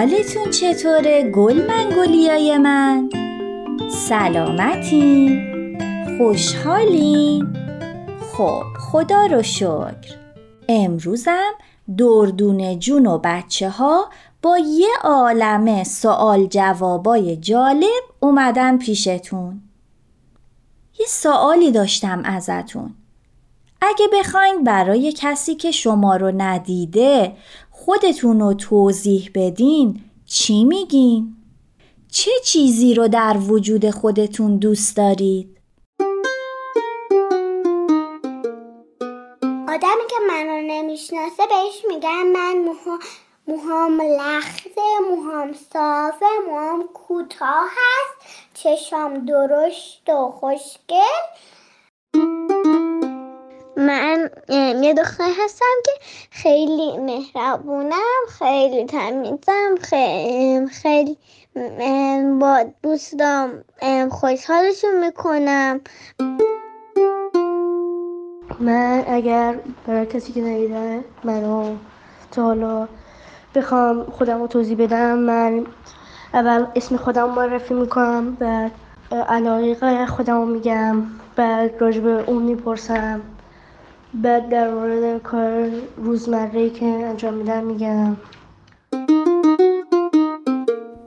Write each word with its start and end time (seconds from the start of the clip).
حالتون 0.00 0.50
چطوره 0.50 1.30
گل 1.30 1.66
منگولیای 1.66 2.58
من؟ 2.58 3.10
سلامتین؟ 3.90 5.78
خوشحالین؟ 6.18 7.56
خب 8.32 8.62
خدا 8.78 9.26
رو 9.26 9.42
شکر 9.42 10.16
امروزم 10.68 11.52
دردون 11.98 12.78
جون 12.78 13.06
و 13.06 13.20
بچه 13.24 13.70
ها 13.70 14.10
با 14.42 14.58
یه 14.58 14.88
عالمه 15.02 15.84
سوال 15.84 16.46
جوابای 16.46 17.36
جالب 17.36 18.02
اومدن 18.20 18.78
پیشتون 18.78 19.60
یه 21.00 21.06
سوالی 21.08 21.70
داشتم 21.72 22.22
ازتون 22.24 22.94
اگه 23.82 24.08
بخواین 24.12 24.64
برای 24.64 25.12
کسی 25.16 25.54
که 25.54 25.70
شما 25.70 26.16
رو 26.16 26.32
ندیده 26.36 27.32
خودتون 27.84 28.40
رو 28.40 28.54
توضیح 28.54 29.30
بدین 29.34 30.00
چی 30.26 30.64
میگین؟ 30.64 31.36
چه 32.12 32.30
چیزی 32.44 32.94
رو 32.94 33.08
در 33.08 33.36
وجود 33.48 33.90
خودتون 33.90 34.56
دوست 34.56 34.96
دارید؟ 34.96 35.58
آدمی 39.68 40.06
که 40.10 40.16
منو 40.28 40.62
نمی‌شناسه 40.62 41.42
بهش 41.48 41.84
میگن 41.88 42.22
من 42.32 42.58
موها 42.58 42.98
موهام 43.48 44.00
لخته 44.00 44.80
موهام 45.10 45.52
صافه 45.72 46.26
موهام 46.48 46.88
کوتاه 46.94 47.68
هست 47.68 48.34
چشام 48.54 49.26
درشت 49.26 50.08
و 50.08 50.30
خوشگل 50.30 51.20
من 53.80 54.30
یه 54.82 54.94
دختر 54.94 55.30
هستم 55.44 55.74
که 55.84 55.92
خیلی 56.30 56.98
مهربونم 56.98 58.20
خیلی 58.38 58.84
تمیزم 58.84 59.74
خیلی, 59.80 60.66
خیلی 60.66 61.18
با 62.40 62.64
دوستام 62.82 63.50
خوشحالشون 64.10 65.04
می‌کنم. 65.06 65.80
من 68.60 69.04
اگر 69.08 69.54
برای 69.86 70.06
کسی 70.06 70.32
که 70.32 70.40
ندیده 70.40 71.04
منو 71.24 71.76
تا 72.30 72.42
حالا 72.42 72.88
بخوام 73.54 74.04
خودم 74.04 74.40
رو 74.40 74.46
توضیح 74.46 74.76
بدم 74.76 75.18
من 75.18 75.66
اول 76.34 76.66
اسم 76.76 76.96
خودم 76.96 77.30
معرفی 77.30 77.74
می‌کنم 77.74 78.34
بعد 78.34 78.72
علاقه 79.28 80.06
خودم 80.06 80.34
رو 80.34 80.46
میگم 80.46 81.02
بعد 81.36 81.70
راجب 81.80 82.06
اون 82.06 82.42
می‌پرسم. 82.42 83.20
بعد 84.14 84.48
در 84.48 84.74
مورد 84.74 85.22
کار 85.22 85.70
روزمره 85.96 86.70
که 86.70 86.86
انجام 86.86 87.34
میدم 87.34 87.64
میگم. 87.64 88.16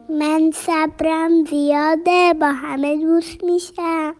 من 0.09 0.51
صبرم 0.53 1.45
زیاده 1.49 2.33
با 2.41 2.47
همه 2.47 2.97
دوست 2.97 3.43
میشم. 3.43 4.15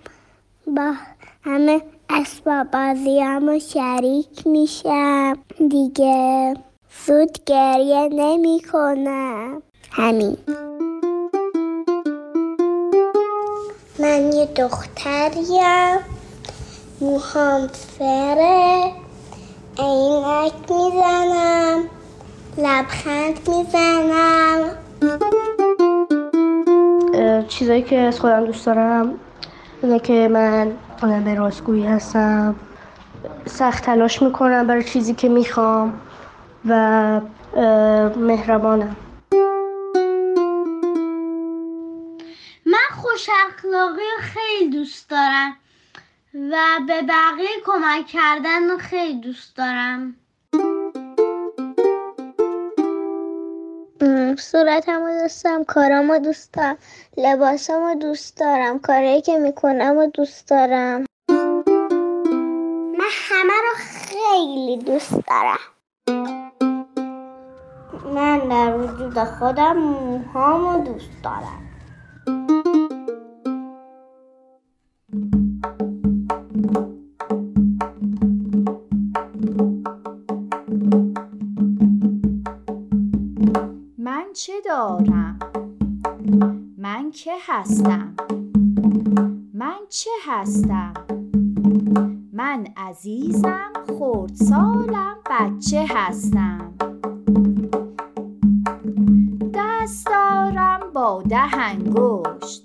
با 0.67 0.93
همه 1.41 1.81
اسباب 2.09 2.71
بازی 2.71 3.19
هم 3.19 3.59
شریک 3.59 4.47
میشم. 4.47 5.37
دیگه 5.69 6.53
زود 7.05 7.37
گریه 7.45 8.09
نمی 8.11 8.61
کنم 8.71 9.61
همین. 9.91 10.37
من 13.99 14.31
یه 14.33 14.45
دختریم. 14.45 16.12
موهام 17.01 17.67
فره 17.67 18.91
عینک 19.79 20.53
می‌زنم 20.69 21.89
لبخند 22.57 23.49
می‌زنم. 23.49 24.77
چیزایی 27.47 27.81
که 27.81 27.99
از 27.99 28.19
خودم 28.19 28.45
دوست 28.45 28.65
دارم 28.65 29.19
اینه 29.83 29.99
که 29.99 30.27
من 30.31 30.71
به 31.23 31.35
راستگویی 31.35 31.85
هستم 31.85 32.55
سخت 33.45 33.83
تلاش 33.83 34.21
می‌کنم 34.21 34.67
برای 34.67 34.83
چیزی 34.83 35.13
که 35.13 35.29
می‌خوام 35.29 36.01
و 36.65 37.21
مهربانم. 38.17 38.95
من 42.65 43.01
خوش 43.01 43.29
اخلاقی 43.47 44.01
خیلی 44.19 44.69
دوست 44.71 45.09
دارم. 45.09 45.55
و 46.33 46.79
به 46.87 47.01
بقیه 47.01 47.49
کمک 47.65 48.07
کردن 48.07 48.77
خیلی 48.77 49.21
دوست 49.21 49.57
دارم. 49.57 50.15
صورتمو 54.37 55.21
دوست 55.21 55.45
دارم 55.45 55.63
کارامو 55.63 56.19
دوست 56.19 56.53
دارم 56.53 56.77
لباسامو 57.17 57.95
دوست 57.95 58.39
دارم 58.39 58.79
کارایی 58.79 59.21
که 59.21 59.37
می‌کنم 59.37 59.97
و 59.97 60.07
دوست 60.07 60.49
دارم. 60.49 61.05
من 62.97 63.11
همه 63.29 63.53
رو 63.63 63.73
خیلی 63.75 64.77
دوست 64.77 65.19
دارم. 65.27 65.59
من 68.13 68.39
در 68.39 68.77
وجود 68.77 69.23
خودم 69.23 69.77
موهامو 69.77 70.83
دوست 70.83 71.23
دارم. 71.23 71.72
که 87.23 87.31
هستم؟ 87.47 88.13
من 89.53 89.77
چه 89.89 90.09
هستم؟ 90.27 90.93
من 92.33 92.67
عزیزم 92.77 93.71
خردسالم 93.99 95.15
بچه 95.29 95.85
هستم 95.89 96.73
دست 99.53 100.05
دارم 100.05 100.79
با 100.93 101.23
ده 101.29 101.59
انگشت 101.59 102.63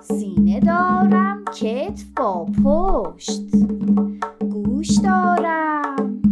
سینه 0.00 0.60
دارم 0.60 1.44
کتف 1.44 2.04
با 2.16 2.46
پشت 2.64 3.56
گوش 4.52 4.90
دارم 4.90 6.22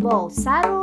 با 0.00 0.28
سر 0.28 0.70
و 0.70 0.77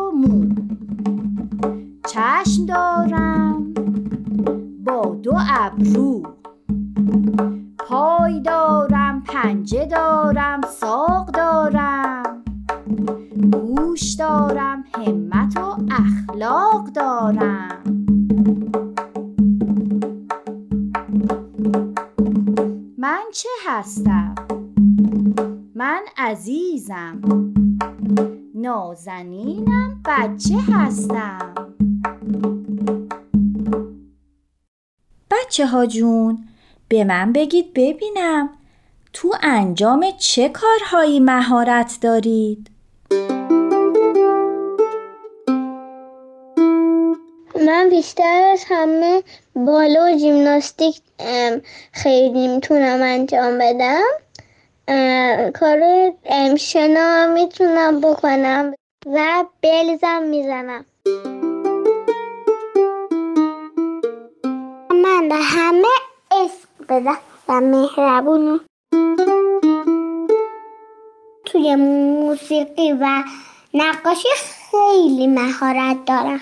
پای 7.77 8.41
دارم 8.41 9.23
پنجه 9.23 9.85
دارم 9.85 10.61
ساق 10.61 11.31
دارم. 11.31 12.43
گوش 13.51 14.13
دارم 14.13 14.83
همت 14.93 15.57
و 15.57 15.77
اخلاق 15.91 16.87
دارم. 16.87 17.83
من 22.97 23.23
چه 23.33 23.49
هستم؟ 23.67 24.35
من 25.75 26.01
عزیزم. 26.17 27.21
نازنینم 28.55 30.01
بچه 30.05 30.57
هستم. 30.71 31.53
بچه 35.31 35.67
ها 35.67 35.85
جون 35.85 36.37
به 36.95 37.03
من 37.03 37.33
بگید 37.33 37.73
ببینم. 37.73 38.49
تو 39.13 39.33
انجام 39.41 40.11
چه 40.17 40.49
کارهایی 40.49 41.19
مهارت 41.19 41.97
دارید؟ 42.01 42.67
من 47.65 47.89
بیشتر 47.89 48.49
از 48.51 48.63
همه 48.67 49.23
بالا 49.55 50.05
و 50.05 50.17
جیمناستیک 50.17 51.01
خیلی 51.91 52.47
می‌تونم 52.47 52.99
انجام 53.01 53.57
بدم. 53.57 54.03
کار 55.51 55.79
شنا 56.57 57.27
می‌تونم 57.27 58.01
بکنم 58.01 58.73
و 59.05 59.45
بلزم 59.61 60.23
می‌زنم. 60.23 60.85
من 65.03 65.29
به 65.29 65.35
همه 65.35 65.87
عشق 66.31 66.64
بدم 66.89 67.17
و 67.49 67.61
مهربونم 67.61 68.59
توی 71.45 71.75
موسیقی 71.75 72.91
و 72.91 73.23
نقاشی 73.73 74.27
خیلی 74.71 75.27
مهارت 75.27 76.05
دارم. 76.05 76.41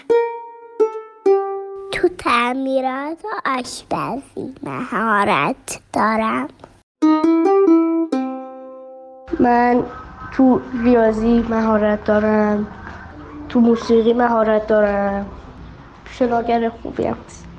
تو 1.91 2.07
تعمیرات 2.17 3.17
و 3.25 3.49
آشپزی 3.49 4.55
مهارت 4.63 5.79
دارم. 5.93 6.47
من 9.39 9.83
تو 10.33 10.61
ریاضی 10.83 11.45
مهارت 11.49 12.03
دارم. 12.03 12.67
تو 13.49 13.59
موسیقی 13.59 14.13
مهارت 14.13 14.67
دارم. 14.67 15.25
شناگر 16.09 16.69
خوبی 16.69 17.03
هست. 17.03 17.52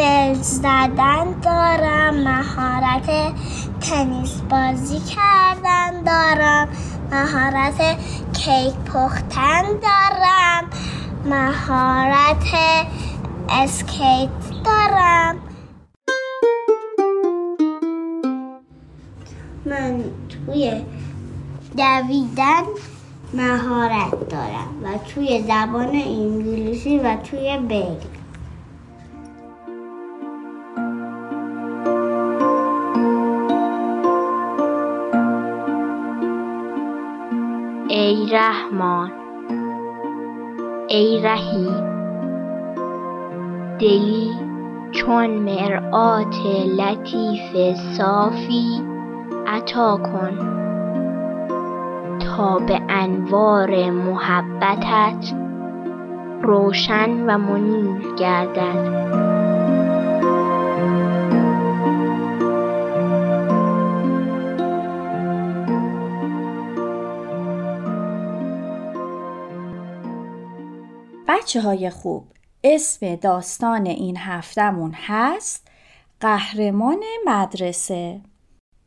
بل 0.00 0.34
زدن 0.34 1.40
دارم 1.42 2.14
مهارت 2.14 3.34
تنیس 3.80 4.40
بازی 4.50 4.98
کردن 4.98 6.02
دارم 6.02 6.68
مهارت 7.10 7.98
کیک 8.32 8.74
پختن 8.74 9.62
دارم 9.62 10.70
مهارت 11.24 12.44
اسکیت 13.48 14.30
دارم. 14.64 15.36
من 19.66 20.04
توی 20.28 20.72
دویدن 21.76 22.64
مهارت 23.34 24.28
دارم 24.28 24.84
و 24.84 24.98
توی 25.14 25.42
زبان 25.42 25.88
انگلیسی 25.88 26.98
و 26.98 27.16
توی 27.16 27.58
بیل 27.68 28.19
رحمان. 38.30 39.10
ای 40.88 41.22
رحیم 41.22 41.90
دلی 43.78 44.30
چون 44.90 45.30
مرآت 45.30 46.36
لطیف 46.78 47.76
صافی 47.96 48.82
عطا 49.46 49.96
کن. 49.96 50.60
تا 52.18 52.58
به 52.58 52.80
انوار 52.88 53.90
محبتت 53.90 55.34
روشن 56.42 57.10
و 57.26 57.38
منیر 57.38 58.14
گردد. 58.18 59.49
بچه 71.30 71.60
های 71.60 71.90
خوب 71.90 72.24
اسم 72.64 73.16
داستان 73.16 73.86
این 73.86 74.16
هفتمون 74.16 74.92
هست 74.94 75.68
قهرمان 76.20 77.00
مدرسه. 77.26 78.20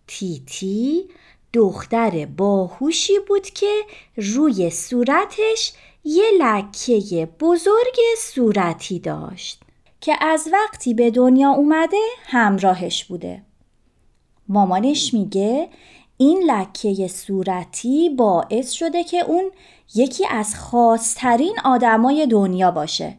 تیتی 0.07 1.09
دختر 1.53 2.25
باهوشی 2.25 3.13
بود 3.27 3.49
که 3.49 3.81
روی 4.17 4.69
صورتش 4.69 5.73
یه 6.03 6.25
لکه 6.39 7.25
بزرگ 7.39 7.97
صورتی 8.17 8.99
داشت 8.99 9.61
که 10.01 10.15
از 10.21 10.49
وقتی 10.53 10.93
به 10.93 11.11
دنیا 11.11 11.49
اومده 11.49 12.01
همراهش 12.25 13.05
بوده. 13.05 13.43
مامانش 14.47 15.13
میگه 15.13 15.69
این 16.17 16.43
لکه 16.51 17.07
صورتی 17.07 18.09
باعث 18.09 18.71
شده 18.71 19.03
که 19.03 19.19
اون 19.19 19.51
یکی 19.95 20.27
از 20.27 20.55
خاصترین 20.55 21.55
آدمای 21.63 22.27
دنیا 22.27 22.71
باشه. 22.71 23.17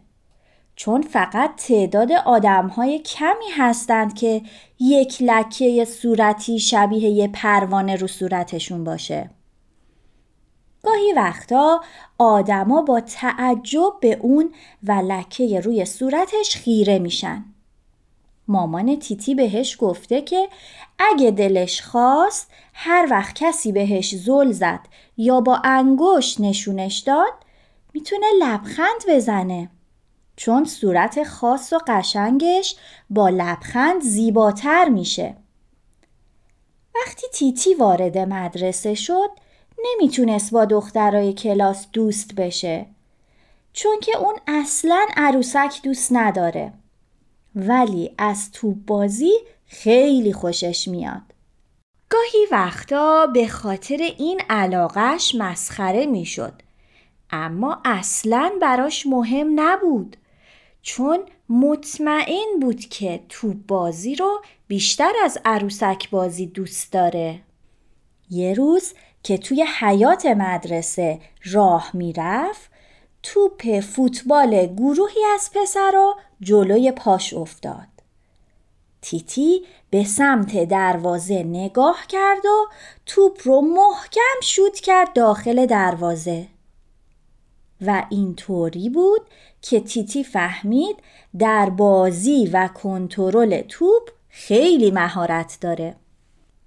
چون 0.76 1.02
فقط 1.02 1.56
تعداد 1.56 2.12
آدمهای 2.12 2.98
کمی 2.98 3.50
هستند 3.56 4.14
که 4.14 4.42
یک 4.80 5.16
لکه 5.20 5.84
صورتی 5.84 6.58
شبیه 6.58 7.10
یه 7.10 7.28
پروانه 7.28 7.96
رو 7.96 8.06
صورتشون 8.06 8.84
باشه. 8.84 9.30
گاهی 10.82 11.12
وقتا 11.12 11.80
آدما 12.18 12.82
با 12.82 13.00
تعجب 13.00 13.92
به 14.00 14.18
اون 14.20 14.54
و 14.82 14.92
لکه 14.92 15.60
روی 15.60 15.84
صورتش 15.84 16.56
خیره 16.56 16.98
میشن. 16.98 17.53
مامان 18.48 18.98
تیتی 18.98 19.34
بهش 19.34 19.76
گفته 19.80 20.22
که 20.22 20.48
اگه 20.98 21.30
دلش 21.30 21.82
خواست 21.82 22.50
هر 22.74 23.06
وقت 23.10 23.34
کسی 23.34 23.72
بهش 23.72 24.14
زل 24.14 24.52
زد 24.52 24.80
یا 25.16 25.40
با 25.40 25.56
انگشت 25.64 26.40
نشونش 26.40 26.98
داد 26.98 27.32
می‌تونه 27.94 28.26
لبخند 28.40 29.04
بزنه. 29.08 29.70
چون 30.36 30.64
صورت 30.64 31.24
خاص 31.24 31.72
و 31.72 31.78
قشنگش 31.86 32.76
با 33.10 33.28
لبخند 33.28 34.02
زیباتر 34.02 34.88
میشه. 34.88 35.36
وقتی 36.94 37.26
تیتی 37.32 37.74
وارد 37.74 38.18
مدرسه 38.18 38.94
شد 38.94 39.30
نمی‌تونست 39.84 40.52
با 40.52 40.64
دخترای 40.64 41.32
کلاس 41.32 41.86
دوست 41.92 42.34
بشه 42.34 42.86
چون 43.72 44.00
که 44.00 44.16
اون 44.16 44.34
اصلا 44.46 45.06
عروسک 45.16 45.80
دوست 45.82 46.08
نداره. 46.12 46.72
ولی 47.56 48.14
از 48.18 48.52
توپ 48.52 48.76
بازی 48.86 49.32
خیلی 49.66 50.32
خوشش 50.32 50.88
میاد. 50.88 51.22
گاهی 52.08 52.46
وقتا 52.50 53.26
به 53.26 53.48
خاطر 53.48 53.96
این 54.18 54.40
علاقش 54.50 55.34
مسخره 55.34 56.06
می‌شد 56.06 56.52
اما 57.30 57.80
اصلا 57.84 58.52
براش 58.62 59.06
مهم 59.06 59.60
نبود 59.60 60.16
چون 60.82 61.18
مطمئن 61.48 62.60
بود 62.60 62.80
که 62.80 63.20
توپ 63.28 63.56
بازی 63.68 64.14
رو 64.14 64.42
بیشتر 64.66 65.12
از 65.24 65.38
عروسک 65.44 66.10
بازی 66.10 66.46
دوست 66.46 66.92
داره. 66.92 67.40
یه 68.30 68.54
روز 68.54 68.92
که 69.22 69.38
توی 69.38 69.64
حیات 69.80 70.26
مدرسه 70.26 71.20
راه 71.44 71.90
می‌رفت 71.94 72.70
توپ 73.24 73.80
فوتبال 73.80 74.66
گروهی 74.66 75.24
از 75.34 75.50
پسرا 75.54 76.16
جلوی 76.40 76.92
پاش 76.92 77.34
افتاد. 77.34 77.88
تیتی 79.02 79.64
به 79.90 80.04
سمت 80.04 80.64
دروازه 80.64 81.42
نگاه 81.42 82.06
کرد 82.08 82.46
و 82.46 82.66
توپ 83.06 83.40
رو 83.44 83.60
محکم 83.60 84.40
شوت 84.42 84.80
کرد 84.80 85.12
داخل 85.12 85.66
دروازه. 85.66 86.46
و 87.80 88.06
اینطوری 88.10 88.88
بود 88.88 89.20
که 89.62 89.80
تیتی 89.80 90.24
فهمید 90.24 90.96
در 91.38 91.70
بازی 91.70 92.50
و 92.52 92.68
کنترل 92.68 93.60
توپ 93.60 94.10
خیلی 94.28 94.90
مهارت 94.90 95.58
داره. 95.60 95.96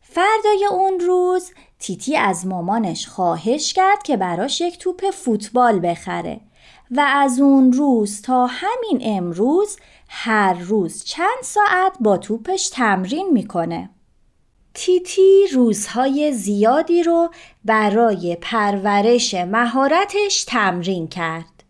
فردای 0.02 0.66
اون 0.72 1.00
روز 1.00 1.52
تیتی 1.80 2.18
از 2.18 2.48
مامانش 2.48 3.08
خواهش 3.08 3.74
کرد 3.74 4.04
که 4.04 4.18
براش 4.18 4.62
یک 4.62 4.78
توپ 4.78 5.10
فوتبال 5.10 5.80
بخره. 5.80 6.40
و 6.92 7.06
از 7.08 7.40
اون 7.40 7.74
روز 7.74 8.22
تا 8.22 8.46
همین 8.46 9.00
امروز 9.02 9.78
هر 10.10 10.54
روز 10.54 11.04
چند 11.04 11.44
ساعت 11.44 11.94
با 12.00 12.18
توپش 12.18 12.70
تمرین 12.70 13.30
می‌کنه. 13.32 13.90
تیتی 14.74 15.48
روزهای 15.54 16.32
زیادی 16.32 17.04
رو 17.04 17.30
برای 17.66 18.38
پرورش 18.42 19.34
مهارتش 19.34 20.44
تمرین 20.44 21.08
کرد. 21.08 21.64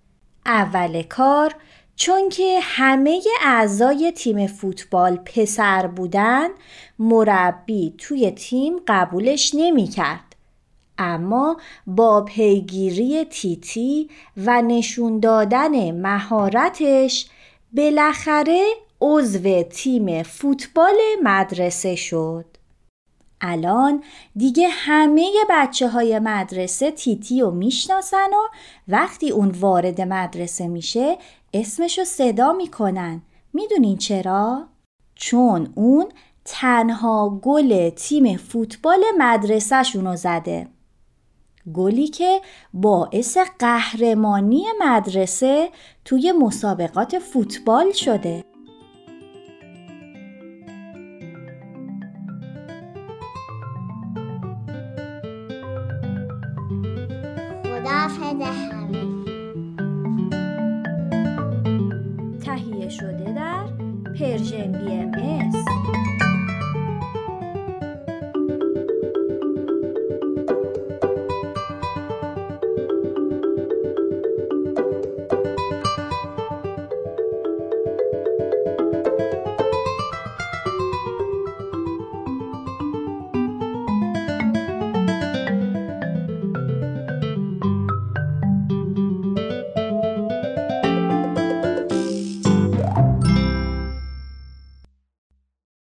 اول 0.46 1.02
کار 1.02 1.56
چون 1.96 2.30
که 2.30 2.60
همه 2.62 3.22
اعضای 3.46 4.12
تیم 4.12 4.48
فوتبال 4.48 5.16
پسر 5.16 5.88
بودن 5.88 6.48
مربی 7.00 7.96
توی 7.98 8.32
تیم 8.32 8.76
قبولش 8.88 9.52
نمی 9.56 9.88
کرد. 9.88 10.27
اما 10.98 11.58
با 11.88 12.22
پیگیری 12.22 13.25
تیتی 13.25 14.10
و 14.38 14.62
نشون 14.62 15.20
دادن 15.20 15.92
مهارتش 15.92 17.30
بالاخره 17.72 18.66
عضو 19.01 19.63
تیم 19.63 20.24
فوتبال 20.24 20.96
مدرسه 21.24 21.96
شد. 21.96 22.46
الان 23.42 24.04
دیگه 24.36 24.68
همه 24.68 25.32
بچه 25.50 25.88
های 25.89 26.20
مدرسه 26.20 26.92
تیتی 26.92 27.42
رو 27.42 27.51
می‌شناسن 27.51 28.30
و 28.30 28.48
وقتی 28.88 29.32
اون 29.32 29.51
وارد 29.51 30.01
مدرسه 30.01 30.68
میشه 30.68 31.18
اسمشو 31.54 32.04
صدا 32.04 32.54
می‌کنن 32.54 33.22
می‌دونین 33.54 33.98
چرا؟ 33.98 34.68
چون 35.16 35.74
اون 35.75 36.06
تنها 36.46 37.39
گل 37.44 37.89
تیم 37.89 38.38
فوتبال 38.38 39.04
مدرسهشونو 39.18 40.16
زده 40.16 40.68
گلی 41.74 42.08
که 42.08 42.42
باعث 42.74 43.38
قهرمانی 43.60 44.66
مدرسه 44.80 45.70
توی 46.06 46.32
مسابقات 46.32 47.20
فوتبال 47.20 47.92
شده. 47.92 48.44
تهیه 62.46 62.90
شده 62.90 63.34
در 63.34 63.66
پرژن 64.20 64.72
بی 64.72 65.07